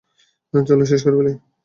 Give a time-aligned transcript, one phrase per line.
[0.53, 1.27] চল, শেষ করে ফেল।